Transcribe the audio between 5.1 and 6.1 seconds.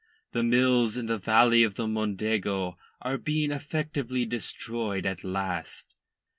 last."